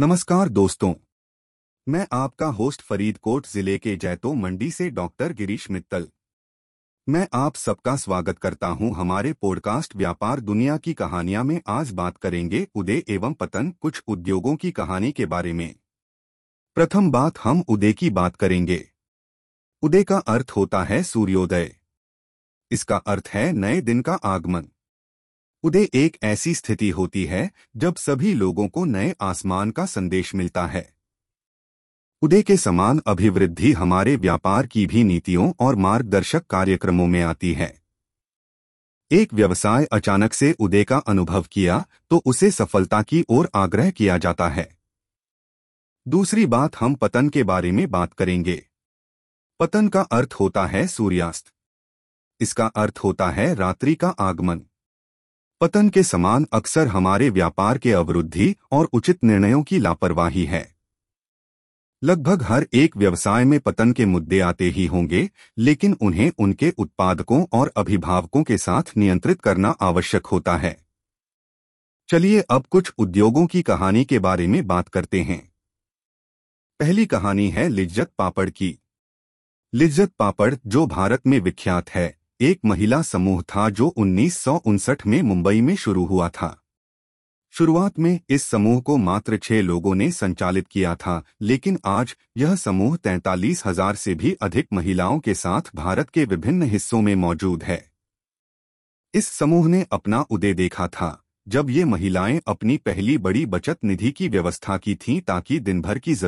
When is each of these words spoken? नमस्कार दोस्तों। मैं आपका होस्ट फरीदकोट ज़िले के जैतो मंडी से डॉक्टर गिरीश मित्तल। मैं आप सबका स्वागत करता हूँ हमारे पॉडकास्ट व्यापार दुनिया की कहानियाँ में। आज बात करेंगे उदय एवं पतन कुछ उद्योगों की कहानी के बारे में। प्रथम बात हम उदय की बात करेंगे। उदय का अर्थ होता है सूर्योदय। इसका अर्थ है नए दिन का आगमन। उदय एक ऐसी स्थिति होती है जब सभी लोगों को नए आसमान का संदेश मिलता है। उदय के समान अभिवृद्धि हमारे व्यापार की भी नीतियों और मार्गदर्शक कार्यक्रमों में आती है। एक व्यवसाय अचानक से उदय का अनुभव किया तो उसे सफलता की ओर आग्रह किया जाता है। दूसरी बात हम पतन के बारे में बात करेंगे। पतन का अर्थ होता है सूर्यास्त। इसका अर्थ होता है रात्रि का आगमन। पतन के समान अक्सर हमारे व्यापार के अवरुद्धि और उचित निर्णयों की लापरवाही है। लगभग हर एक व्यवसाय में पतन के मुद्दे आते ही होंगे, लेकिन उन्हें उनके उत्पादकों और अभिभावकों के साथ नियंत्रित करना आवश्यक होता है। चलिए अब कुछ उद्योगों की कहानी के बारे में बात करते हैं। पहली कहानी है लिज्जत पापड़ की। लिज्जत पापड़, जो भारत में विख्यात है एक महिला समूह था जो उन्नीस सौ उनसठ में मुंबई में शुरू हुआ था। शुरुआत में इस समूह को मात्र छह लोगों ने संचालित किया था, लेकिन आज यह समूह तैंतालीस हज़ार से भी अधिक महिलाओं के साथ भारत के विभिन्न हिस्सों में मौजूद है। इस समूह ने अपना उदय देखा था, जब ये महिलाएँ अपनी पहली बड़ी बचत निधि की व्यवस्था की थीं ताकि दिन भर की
नमस्कार 0.00 0.48
दोस्तों। 0.48 0.94
मैं 1.88 2.06
आपका 2.12 2.46
होस्ट 2.46 2.82
फरीदकोट 2.82 3.46
ज़िले 3.46 3.78
के 3.78 3.96
जैतो 3.96 4.34
मंडी 4.34 4.70
से 4.70 4.90
डॉक्टर 4.90 5.32
गिरीश 5.32 5.70
मित्तल। 5.70 6.08
मैं 7.08 7.28
आप 7.32 7.54
सबका 7.54 7.96
स्वागत 7.96 8.38
करता 8.38 8.66
हूँ 8.66 8.94
हमारे 8.94 9.32
पॉडकास्ट 9.32 9.96
व्यापार 9.96 10.40
दुनिया 10.40 10.76
की 10.76 10.94
कहानियाँ 10.94 11.44
में। 11.44 11.60
आज 11.66 11.90
बात 11.90 12.16
करेंगे 12.16 12.68
उदय 12.74 13.02
एवं 13.08 13.34
पतन 13.34 13.70
कुछ 13.70 14.02
उद्योगों 14.08 14.56
की 14.56 14.72
कहानी 14.72 15.12
के 15.12 15.26
बारे 15.26 15.52
में। 15.52 15.74
प्रथम 16.74 17.10
बात 17.10 17.38
हम 17.38 17.64
उदय 17.68 17.92
की 17.92 18.10
बात 18.10 18.36
करेंगे। 18.36 18.90
उदय 19.82 20.04
का 20.04 20.18
अर्थ 20.18 20.50
होता 20.50 20.84
है 20.84 21.02
सूर्योदय। 21.02 21.76
इसका 22.70 22.96
अर्थ 22.96 23.28
है 23.28 23.52
नए 23.52 23.80
दिन 23.80 24.02
का 24.02 24.14
आगमन। 24.14 24.68
उदय 25.64 25.88
एक 25.94 26.16
ऐसी 26.22 26.54
स्थिति 26.54 26.88
होती 26.90 27.24
है 27.24 27.50
जब 27.76 27.96
सभी 27.96 28.34
लोगों 28.34 28.68
को 28.68 28.84
नए 28.84 29.14
आसमान 29.20 29.70
का 29.70 29.86
संदेश 29.86 30.34
मिलता 30.34 30.66
है। 30.66 30.94
उदय 32.22 32.42
के 32.42 32.56
समान 32.56 33.00
अभिवृद्धि 33.06 33.72
हमारे 33.72 34.16
व्यापार 34.16 34.66
की 34.66 34.86
भी 34.86 35.04
नीतियों 35.04 35.52
और 35.60 35.76
मार्गदर्शक 35.76 36.46
कार्यक्रमों 36.46 37.06
में 37.06 37.22
आती 37.22 37.52
है। 37.52 37.82
एक 39.10 39.34
व्यवसाय 39.34 39.84
अचानक 39.84 40.32
से 40.32 40.52
उदय 40.52 40.84
का 40.84 40.98
अनुभव 40.98 41.46
किया 41.52 41.84
तो 42.10 42.22
उसे 42.26 42.50
सफलता 42.50 43.02
की 43.02 43.24
ओर 43.28 43.50
आग्रह 43.54 43.90
किया 43.90 44.18
जाता 44.18 44.48
है। 44.48 44.68
दूसरी 46.08 46.46
बात 46.46 46.76
हम 46.76 46.94
पतन 46.94 47.28
के 47.28 47.42
बारे 47.42 47.70
में 47.70 47.90
बात 47.90 48.12
करेंगे। 48.12 48.62
पतन 49.60 49.88
का 49.88 50.00
अर्थ 50.00 50.32
होता 50.32 50.66
है 50.66 50.86
सूर्यास्त। 50.88 51.52
इसका 52.40 52.66
अर्थ 52.66 52.98
होता 52.98 53.30
है 53.30 53.54
रात्रि 53.54 53.94
का 53.94 54.08
आगमन। 54.08 54.62
पतन 55.60 55.88
के 55.88 56.02
समान 56.02 56.46
अक्सर 56.52 56.86
हमारे 56.86 57.30
व्यापार 57.30 57.78
के 57.78 57.92
अवरुद्धि 57.92 58.56
और 58.72 58.88
उचित 58.92 59.24
निर्णयों 59.24 59.62
की 59.62 59.78
लापरवाही 59.78 60.44
है। 60.44 60.74
लगभग 62.04 62.42
हर 62.42 62.66
एक 62.72 62.96
व्यवसाय 62.96 63.44
में 63.44 63.60
पतन 63.60 63.92
के 63.92 64.06
मुद्दे 64.06 64.40
आते 64.40 64.64
ही 64.64 64.86
होंगे, 64.86 65.30
लेकिन 65.58 65.96
उन्हें 66.00 66.32
उनके 66.38 66.70
उत्पादकों 66.78 67.46
और 67.52 67.72
अभिभावकों 67.76 68.42
के 68.42 68.58
साथ 68.58 68.82
नियंत्रित 68.96 69.40
करना 69.40 69.68
आवश्यक 69.68 70.26
होता 70.26 70.56
है। 70.56 70.86
चलिए 72.08 72.40
अब 72.40 72.66
कुछ 72.66 72.92
उद्योगों 72.98 73.46
की 73.46 73.62
कहानी 73.62 74.04
के 74.04 74.18
बारे 74.18 74.46
में 74.46 74.66
बात 74.66 74.88
करते 74.88 75.22
हैं। 75.22 75.52
पहली 76.80 77.06
कहानी 77.06 77.50
है 77.50 77.68
लिज्जत 77.68 78.10
पापड़ 78.18 78.50
की। 78.50 78.78
लिज्जत 79.74 80.12
पापड़, 80.18 80.54
जो 80.66 80.86
भारत 80.86 81.26
में 81.26 81.40
विख्यात 81.40 81.90
है 81.90 82.23
एक 82.40 82.60
महिला 82.64 83.00
समूह 83.02 83.42
था 83.42 83.68
जो 83.70 83.86
उन्नीस 83.86 84.36
सौ 84.36 84.54
उनसठ 84.66 85.06
में 85.06 85.20
मुंबई 85.22 85.60
में 85.60 85.74
शुरू 85.76 86.04
हुआ 86.04 86.28
था। 86.28 86.48
शुरुआत 87.54 87.98
में 87.98 88.18
इस 88.28 88.42
समूह 88.42 88.80
को 88.80 88.96
मात्र 88.96 89.36
छह 89.36 89.60
लोगों 89.60 89.94
ने 89.94 90.10
संचालित 90.10 90.66
किया 90.68 90.94
था, 90.94 91.22
लेकिन 91.42 91.78
आज 91.86 92.16
यह 92.36 92.54
समूह 92.54 92.96
तैंतालीस 92.96 93.62
हज़ार 93.66 93.94
से 93.94 94.14
भी 94.14 94.32
अधिक 94.42 94.66
महिलाओं 94.72 95.18
के 95.18 95.34
साथ 95.34 95.70
भारत 95.76 96.10
के 96.10 96.24
विभिन्न 96.24 96.62
हिस्सों 96.62 97.02
में 97.02 97.14
मौजूद 97.14 97.62
है। 97.62 97.84
इस 99.14 99.28
समूह 99.28 99.68
ने 99.68 99.86
अपना 99.92 100.24
उदय 100.30 100.54
देखा 100.54 100.88
था, 100.88 101.20
जब 101.46 101.70
ये 101.70 101.84
महिलाएँ 101.84 102.40
अपनी 102.46 102.76
पहली 102.76 103.18
बड़ी 103.18 103.46
बचत 103.46 103.84
निधि 103.84 104.10
की 104.10 104.28
व्यवस्था 104.28 104.76
की 104.76 104.94
थीं 104.94 105.20
ताकि 105.20 105.60
दिन 105.60 105.80
भर 105.82 105.98
की 105.98 106.14